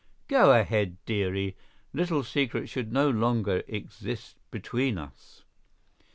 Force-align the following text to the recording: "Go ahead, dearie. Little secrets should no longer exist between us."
"Go 0.27 0.51
ahead, 0.51 0.97
dearie. 1.05 1.55
Little 1.93 2.23
secrets 2.23 2.71
should 2.71 2.91
no 2.91 3.07
longer 3.07 3.61
exist 3.67 4.35
between 4.49 4.97
us." 4.97 5.43